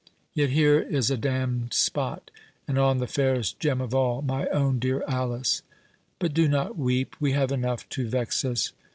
[0.33, 2.31] Yet here is a damned spot,
[2.67, 5.61] and on the fairest gem of all—my own dear Alice.
[6.17, 8.73] But do not weep—we have enough to vex us.